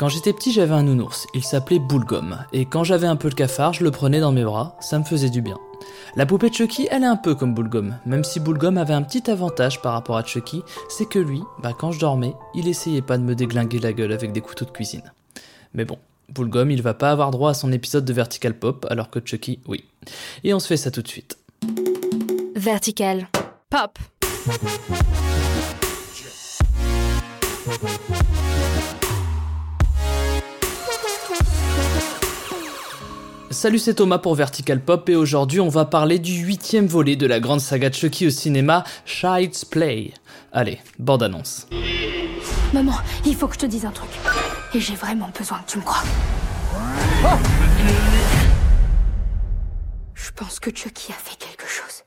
Quand 0.00 0.08
j'étais 0.08 0.32
petit, 0.32 0.50
j'avais 0.50 0.72
un 0.72 0.82
nounours. 0.82 1.26
Il 1.34 1.44
s'appelait 1.44 1.78
Boulgum. 1.78 2.38
Et 2.54 2.64
quand 2.64 2.84
j'avais 2.84 3.06
un 3.06 3.16
peu 3.16 3.28
le 3.28 3.34
cafard, 3.34 3.74
je 3.74 3.84
le 3.84 3.90
prenais 3.90 4.18
dans 4.18 4.32
mes 4.32 4.44
bras. 4.44 4.78
Ça 4.80 4.98
me 4.98 5.04
faisait 5.04 5.28
du 5.28 5.42
bien. 5.42 5.58
La 6.16 6.24
poupée 6.24 6.50
Chucky, 6.50 6.88
elle 6.90 7.02
est 7.02 7.06
un 7.06 7.16
peu 7.16 7.34
comme 7.34 7.52
Boulgum. 7.52 7.98
Même 8.06 8.24
si 8.24 8.40
Boulgum 8.40 8.78
avait 8.78 8.94
un 8.94 9.02
petit 9.02 9.30
avantage 9.30 9.82
par 9.82 9.92
rapport 9.92 10.16
à 10.16 10.24
Chucky, 10.24 10.62
c'est 10.88 11.06
que 11.06 11.18
lui, 11.18 11.42
bah, 11.62 11.74
quand 11.78 11.92
je 11.92 12.00
dormais, 12.00 12.32
il 12.54 12.66
essayait 12.66 13.02
pas 13.02 13.18
de 13.18 13.24
me 13.24 13.34
déglinguer 13.34 13.78
la 13.78 13.92
gueule 13.92 14.12
avec 14.12 14.32
des 14.32 14.40
couteaux 14.40 14.64
de 14.64 14.70
cuisine. 14.70 15.12
Mais 15.74 15.84
bon, 15.84 15.98
Boulgum, 16.30 16.70
il 16.70 16.80
va 16.80 16.94
pas 16.94 17.10
avoir 17.10 17.30
droit 17.30 17.50
à 17.50 17.54
son 17.54 17.70
épisode 17.70 18.06
de 18.06 18.12
Vertical 18.14 18.54
Pop, 18.54 18.86
alors 18.88 19.10
que 19.10 19.20
Chucky, 19.22 19.58
oui. 19.68 19.84
Et 20.44 20.54
on 20.54 20.60
se 20.60 20.66
fait 20.66 20.78
ça 20.78 20.90
tout 20.90 21.02
de 21.02 21.08
suite. 21.08 21.36
Vertical. 22.56 23.28
Pop. 23.68 23.98
Salut, 33.60 33.78
c'est 33.78 33.92
Thomas 33.92 34.16
pour 34.16 34.34
Vertical 34.36 34.80
Pop 34.80 35.06
et 35.10 35.16
aujourd'hui 35.16 35.60
on 35.60 35.68
va 35.68 35.84
parler 35.84 36.18
du 36.18 36.32
huitième 36.32 36.86
volet 36.86 37.14
de 37.14 37.26
la 37.26 37.40
grande 37.40 37.60
saga 37.60 37.92
Chucky 37.92 38.26
au 38.26 38.30
cinéma, 38.30 38.84
Child's 39.04 39.66
Play. 39.66 40.14
Allez, 40.50 40.80
bande 40.98 41.24
annonce. 41.24 41.66
Maman, 42.72 42.94
il 43.26 43.34
faut 43.34 43.48
que 43.48 43.54
je 43.56 43.58
te 43.58 43.66
dise 43.66 43.84
un 43.84 43.90
truc. 43.90 44.08
Et 44.72 44.80
j'ai 44.80 44.94
vraiment 44.94 45.28
besoin 45.38 45.58
que 45.58 45.72
tu 45.72 45.76
me 45.76 45.82
crois. 45.82 46.02
Je 50.14 50.30
pense 50.34 50.58
que 50.58 50.70
Chucky 50.74 51.12
a 51.12 51.16
fait 51.22 51.36
quelque 51.36 51.68
chose. 51.68 52.02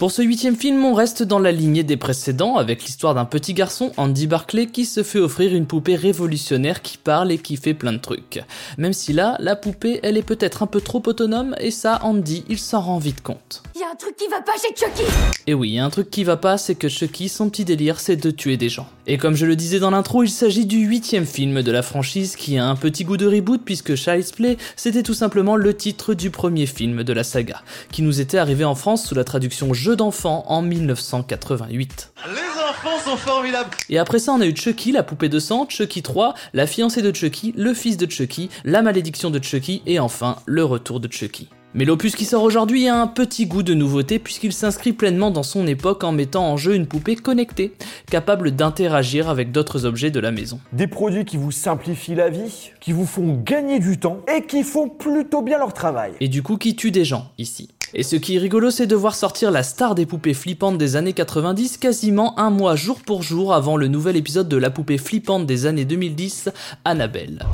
Pour 0.00 0.10
ce 0.10 0.22
huitième 0.22 0.56
film, 0.56 0.82
on 0.82 0.94
reste 0.94 1.22
dans 1.22 1.38
la 1.38 1.52
lignée 1.52 1.82
des 1.82 1.98
précédents 1.98 2.56
avec 2.56 2.84
l'histoire 2.84 3.14
d'un 3.14 3.26
petit 3.26 3.52
garçon, 3.52 3.92
Andy 3.98 4.26
Barclay, 4.26 4.64
qui 4.64 4.86
se 4.86 5.02
fait 5.02 5.18
offrir 5.18 5.54
une 5.54 5.66
poupée 5.66 5.94
révolutionnaire 5.94 6.80
qui 6.80 6.96
parle 6.96 7.30
et 7.30 7.36
qui 7.36 7.58
fait 7.58 7.74
plein 7.74 7.92
de 7.92 7.98
trucs. 7.98 8.42
Même 8.78 8.94
si 8.94 9.12
là, 9.12 9.36
la 9.40 9.56
poupée, 9.56 10.00
elle 10.02 10.16
est 10.16 10.22
peut-être 10.22 10.62
un 10.62 10.66
peu 10.66 10.80
trop 10.80 11.02
autonome 11.04 11.54
et 11.60 11.70
ça, 11.70 11.98
Andy, 12.02 12.46
il 12.48 12.58
s'en 12.58 12.80
rend 12.80 12.96
vite 12.96 13.20
compte. 13.20 13.62
A 13.90 13.92
un 13.92 13.96
truc 13.96 14.16
qui 14.16 14.28
va 14.28 14.40
pas 14.40 14.52
chez 14.52 14.68
Chucky 14.68 15.02
Et 15.48 15.54
oui, 15.54 15.78
un 15.78 15.90
truc 15.90 16.10
qui 16.10 16.22
va 16.22 16.36
pas, 16.36 16.58
c'est 16.58 16.74
que 16.76 16.88
Chucky, 16.88 17.28
son 17.28 17.50
petit 17.50 17.64
délire, 17.64 17.98
c'est 17.98 18.14
de 18.14 18.30
tuer 18.30 18.56
des 18.56 18.68
gens. 18.68 18.86
Et 19.08 19.18
comme 19.18 19.34
je 19.34 19.46
le 19.46 19.56
disais 19.56 19.80
dans 19.80 19.90
l'intro, 19.90 20.22
il 20.22 20.30
s'agit 20.30 20.66
du 20.66 20.78
huitième 20.78 21.26
film 21.26 21.62
de 21.62 21.72
la 21.72 21.82
franchise 21.82 22.36
qui 22.36 22.56
a 22.56 22.66
un 22.66 22.76
petit 22.76 23.04
goût 23.04 23.16
de 23.16 23.26
reboot 23.26 23.62
puisque 23.64 23.96
Child's 23.96 24.30
Play, 24.30 24.58
c'était 24.76 25.02
tout 25.02 25.14
simplement 25.14 25.56
le 25.56 25.74
titre 25.74 26.14
du 26.14 26.30
premier 26.30 26.66
film 26.66 27.02
de 27.02 27.12
la 27.12 27.24
saga, 27.24 27.62
qui 27.90 28.02
nous 28.02 28.20
était 28.20 28.38
arrivé 28.38 28.64
en 28.64 28.76
France 28.76 29.06
sous 29.06 29.14
la 29.16 29.24
traduction 29.24 29.74
Jeu 29.74 29.96
d'enfant 29.96 30.44
en 30.46 30.62
1988. 30.62 32.12
Les 32.26 32.62
enfants 32.70 32.98
sont 33.04 33.16
formidables 33.16 33.70
Et 33.88 33.98
après 33.98 34.20
ça, 34.20 34.32
on 34.32 34.40
a 34.40 34.46
eu 34.46 34.54
Chucky, 34.54 34.92
la 34.92 35.02
poupée 35.02 35.28
de 35.28 35.40
sang, 35.40 35.66
Chucky 35.68 36.02
3, 36.02 36.34
la 36.52 36.68
fiancée 36.68 37.02
de 37.02 37.12
Chucky, 37.12 37.54
le 37.56 37.74
fils 37.74 37.96
de 37.96 38.08
Chucky, 38.08 38.50
la 38.64 38.82
malédiction 38.82 39.30
de 39.30 39.42
Chucky 39.42 39.82
et 39.86 39.98
enfin 39.98 40.36
le 40.46 40.64
retour 40.64 41.00
de 41.00 41.10
Chucky. 41.10 41.48
Mais 41.72 41.84
l'opus 41.84 42.16
qui 42.16 42.24
sort 42.24 42.42
aujourd'hui 42.42 42.88
a 42.88 43.00
un 43.00 43.06
petit 43.06 43.46
goût 43.46 43.62
de 43.62 43.74
nouveauté 43.74 44.18
puisqu'il 44.18 44.52
s'inscrit 44.52 44.92
pleinement 44.92 45.30
dans 45.30 45.44
son 45.44 45.66
époque 45.68 46.02
en 46.02 46.10
mettant 46.10 46.50
en 46.50 46.56
jeu 46.56 46.74
une 46.74 46.86
poupée 46.86 47.14
connectée, 47.14 47.74
capable 48.10 48.50
d'interagir 48.50 49.28
avec 49.28 49.52
d'autres 49.52 49.84
objets 49.84 50.10
de 50.10 50.18
la 50.18 50.32
maison. 50.32 50.58
Des 50.72 50.88
produits 50.88 51.24
qui 51.24 51.36
vous 51.36 51.52
simplifient 51.52 52.16
la 52.16 52.28
vie, 52.28 52.72
qui 52.80 52.90
vous 52.90 53.06
font 53.06 53.40
gagner 53.44 53.78
du 53.78 53.98
temps 53.98 54.18
et 54.36 54.46
qui 54.46 54.64
font 54.64 54.88
plutôt 54.88 55.42
bien 55.42 55.58
leur 55.58 55.72
travail. 55.72 56.12
Et 56.18 56.26
du 56.26 56.42
coup 56.42 56.56
qui 56.56 56.74
tue 56.74 56.90
des 56.90 57.04
gens 57.04 57.30
ici. 57.38 57.68
Et 57.94 58.02
ce 58.02 58.16
qui 58.16 58.36
est 58.36 58.38
rigolo, 58.38 58.70
c'est 58.70 58.86
de 58.86 58.94
voir 58.94 59.14
sortir 59.14 59.50
la 59.50 59.62
star 59.62 59.94
des 59.94 60.06
poupées 60.06 60.34
flippantes 60.34 60.78
des 60.78 60.96
années 60.96 61.12
90 61.12 61.76
quasiment 61.78 62.38
un 62.38 62.50
mois 62.50 62.76
jour 62.76 63.00
pour 63.00 63.22
jour 63.22 63.52
avant 63.52 63.76
le 63.76 63.88
nouvel 63.88 64.16
épisode 64.16 64.48
de 64.48 64.56
la 64.56 64.70
poupée 64.70 64.98
flippante 64.98 65.46
des 65.46 65.66
années 65.66 65.84
2010, 65.84 66.50
Annabelle. 66.84 67.44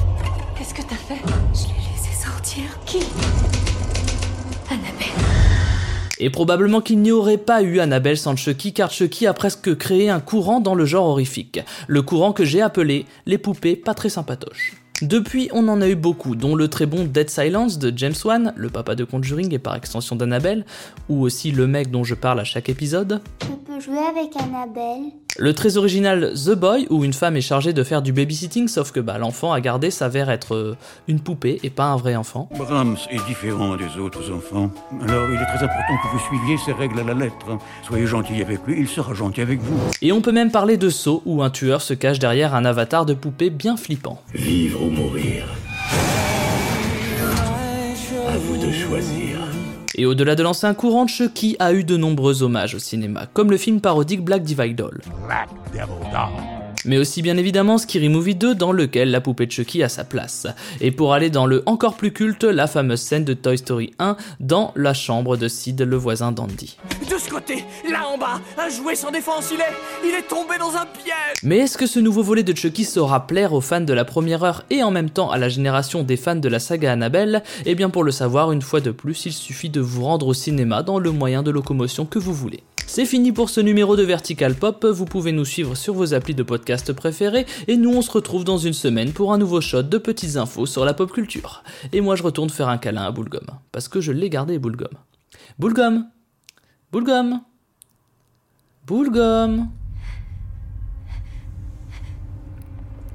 Qu'est-ce 0.58 0.74
que 0.74 0.82
t'as 0.82 0.96
fait? 0.96 1.20
Je 1.54 1.68
l'ai 1.68 1.74
laissé 1.92 2.22
sortir. 2.22 2.64
Qui? 2.84 2.98
Annabelle. 2.98 3.25
Et 6.18 6.30
probablement 6.30 6.80
qu'il 6.80 7.00
n'y 7.00 7.12
aurait 7.12 7.36
pas 7.36 7.62
eu 7.62 7.78
Annabelle 7.78 8.16
sans 8.16 8.36
Chucky 8.36 8.72
car 8.72 8.90
Chucky 8.90 9.26
a 9.26 9.34
presque 9.34 9.76
créé 9.76 10.08
un 10.08 10.20
courant 10.20 10.60
dans 10.60 10.74
le 10.74 10.86
genre 10.86 11.06
horrifique. 11.06 11.60
Le 11.86 12.02
courant 12.02 12.32
que 12.32 12.44
j'ai 12.44 12.62
appelé 12.62 13.04
les 13.26 13.38
poupées 13.38 13.76
pas 13.76 13.94
très 13.94 14.08
sympatoches. 14.08 14.74
Depuis, 15.02 15.50
on 15.52 15.68
en 15.68 15.82
a 15.82 15.88
eu 15.88 15.94
beaucoup, 15.94 16.36
dont 16.36 16.54
le 16.54 16.68
très 16.68 16.86
bon 16.86 17.04
Dead 17.04 17.28
Silence 17.28 17.78
de 17.78 17.92
James 17.94 18.14
Wan, 18.24 18.54
le 18.56 18.70
papa 18.70 18.94
de 18.94 19.04
Conjuring 19.04 19.52
et 19.52 19.58
par 19.58 19.74
extension 19.74 20.16
d'Annabelle, 20.16 20.64
ou 21.10 21.20
aussi 21.20 21.52
le 21.52 21.66
mec 21.66 21.90
dont 21.90 22.02
je 22.02 22.14
parle 22.14 22.40
à 22.40 22.44
chaque 22.44 22.70
épisode. 22.70 23.20
Je 23.76 23.84
peux 23.84 23.92
jouer 23.92 24.04
avec 24.06 24.34
Annabelle 24.36 25.12
Le 25.36 25.52
très 25.52 25.76
original 25.76 26.32
The 26.34 26.54
Boy, 26.54 26.86
où 26.88 27.04
une 27.04 27.12
femme 27.12 27.36
est 27.36 27.42
chargée 27.42 27.72
de 27.72 27.82
faire 27.82 28.00
du 28.00 28.12
babysitting, 28.12 28.68
sauf 28.68 28.90
que 28.90 29.00
bah, 29.00 29.18
l'enfant 29.18 29.52
à 29.52 29.60
garder 29.60 29.90
s'avère 29.90 30.30
être 30.30 30.54
euh, 30.54 30.76
une 31.08 31.20
poupée 31.20 31.58
et 31.62 31.70
pas 31.70 31.86
un 31.86 31.96
vrai 31.96 32.16
enfant. 32.16 32.48
Brahms 32.56 32.96
est 33.10 33.24
différent 33.26 33.76
des 33.76 34.00
autres 34.00 34.32
enfants. 34.32 34.70
Alors 35.02 35.28
il 35.30 35.34
est 35.34 35.46
très 35.46 35.64
important 35.64 35.94
que 36.02 36.08
vous 36.12 36.18
suiviez 36.20 36.56
ses 36.58 36.72
règles 36.72 37.00
à 37.00 37.04
la 37.04 37.14
lettre. 37.14 37.58
Soyez 37.82 38.06
gentil 38.06 38.40
avec 38.40 38.60
lui, 38.66 38.76
il 38.78 38.88
sera 38.88 39.14
gentil 39.14 39.42
avec 39.42 39.60
vous. 39.60 39.78
Et 40.00 40.12
on 40.12 40.20
peut 40.20 40.32
même 40.32 40.50
parler 40.50 40.76
de 40.76 40.88
Saw, 40.88 41.22
où 41.26 41.42
un 41.42 41.50
tueur 41.50 41.82
se 41.82 41.92
cache 41.92 42.18
derrière 42.18 42.54
un 42.54 42.64
avatar 42.64 43.04
de 43.04 43.14
poupée 43.14 43.50
bien 43.50 43.76
flippant. 43.76 44.22
Vivre 44.32 44.82
ou 44.82 44.90
mourir. 44.90 45.44
À 48.28 48.38
vous 48.38 48.56
de 48.56 48.72
choisir. 48.72 49.38
Et 49.98 50.04
au-delà 50.04 50.34
de 50.34 50.42
l'ancien 50.42 50.74
courant, 50.74 51.06
Chucky 51.06 51.56
a 51.58 51.72
eu 51.72 51.82
de 51.82 51.96
nombreux 51.96 52.42
hommages 52.42 52.74
au 52.74 52.78
cinéma, 52.78 53.26
comme 53.32 53.50
le 53.50 53.56
film 53.56 53.80
parodique 53.80 54.22
Black 54.22 54.42
Divide 54.42 54.76
Doll. 54.76 55.00
Black 55.26 55.48
Devil 55.72 56.10
Doll. 56.12 56.44
Mais 56.84 56.98
aussi 56.98 57.22
bien 57.22 57.38
évidemment 57.38 57.78
Scary 57.78 58.10
Movie 58.10 58.34
2 58.34 58.54
dans 58.54 58.72
lequel 58.72 59.10
la 59.10 59.22
poupée 59.22 59.46
de 59.46 59.52
Chucky 59.52 59.82
a 59.82 59.88
sa 59.88 60.04
place. 60.04 60.46
Et 60.82 60.90
pour 60.90 61.14
aller 61.14 61.30
dans 61.30 61.46
le 61.46 61.62
encore 61.64 61.96
plus 61.96 62.12
culte, 62.12 62.44
la 62.44 62.66
fameuse 62.66 63.00
scène 63.00 63.24
de 63.24 63.32
Toy 63.32 63.56
Story 63.56 63.94
1 63.98 64.16
dans 64.38 64.72
la 64.76 64.92
chambre 64.92 65.38
de 65.38 65.48
Sid, 65.48 65.80
le 65.80 65.96
voisin 65.96 66.30
d'Andy. 66.30 66.76
De 67.10 67.18
ce 67.18 67.30
côté, 67.30 67.64
là 67.88 68.08
en 68.08 68.18
bas, 68.18 68.40
un 68.58 68.68
jouet 68.68 68.96
sans 68.96 69.10
défense, 69.10 69.50
il 69.52 69.60
est... 69.60 69.74
Il 70.04 70.14
est 70.14 70.26
tombé 70.28 70.58
dans 70.58 70.76
un 70.76 70.86
piège 70.86 71.36
Mais 71.42 71.58
est-ce 71.58 71.78
que 71.78 71.86
ce 71.86 72.00
nouveau 72.00 72.22
volet 72.22 72.42
de 72.42 72.54
Chucky 72.54 72.84
saura 72.84 73.26
plaire 73.26 73.52
aux 73.52 73.60
fans 73.60 73.80
de 73.80 73.92
la 73.92 74.04
première 74.04 74.42
heure 74.42 74.64
et 74.70 74.82
en 74.82 74.90
même 74.90 75.10
temps 75.10 75.30
à 75.30 75.38
la 75.38 75.48
génération 75.48 76.02
des 76.02 76.16
fans 76.16 76.36
de 76.36 76.48
la 76.48 76.58
saga 76.58 76.92
Annabelle? 76.92 77.42
Eh 77.64 77.74
bien 77.74 77.90
pour 77.90 78.02
le 78.02 78.10
savoir, 78.10 78.50
une 78.52 78.62
fois 78.62 78.80
de 78.80 78.90
plus, 78.90 79.26
il 79.26 79.32
suffit 79.32 79.70
de 79.70 79.80
vous 79.80 80.04
rendre 80.04 80.26
au 80.26 80.34
cinéma 80.34 80.82
dans 80.82 80.98
le 80.98 81.12
moyen 81.12 81.42
de 81.42 81.50
locomotion 81.50 82.06
que 82.06 82.18
vous 82.18 82.34
voulez. 82.34 82.62
C'est 82.86 83.06
fini 83.06 83.32
pour 83.32 83.50
ce 83.50 83.60
numéro 83.60 83.96
de 83.96 84.02
Vertical 84.02 84.54
Pop, 84.54 84.84
vous 84.84 85.06
pouvez 85.06 85.32
nous 85.32 85.44
suivre 85.44 85.74
sur 85.74 85.94
vos 85.94 86.14
applis 86.14 86.34
de 86.34 86.42
podcast 86.42 86.92
préférés 86.92 87.46
et 87.66 87.76
nous 87.76 87.90
on 87.90 88.02
se 88.02 88.10
retrouve 88.10 88.44
dans 88.44 88.58
une 88.58 88.72
semaine 88.72 89.12
pour 89.12 89.32
un 89.32 89.38
nouveau 89.38 89.60
shot 89.60 89.82
de 89.82 89.98
petites 89.98 90.36
infos 90.36 90.66
sur 90.66 90.84
la 90.84 90.94
pop 90.94 91.12
culture. 91.12 91.62
Et 91.92 92.00
moi 92.00 92.14
je 92.14 92.22
retourne 92.22 92.50
faire 92.50 92.68
un 92.68 92.78
câlin 92.78 93.02
à 93.02 93.10
Boulgum, 93.10 93.46
parce 93.72 93.88
que 93.88 94.00
je 94.00 94.12
l'ai 94.12 94.30
gardé 94.30 94.58
Boulgum. 94.58 94.88
Boulgum 95.58 96.06
Boulgum 96.92 97.44
Boulgum 98.86 99.72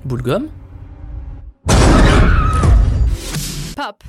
Boulgum 0.04 0.50
Pop. 3.76 4.04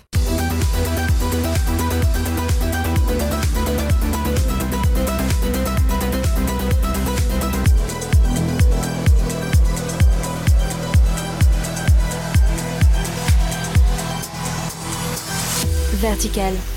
Vertical. 16.00 16.71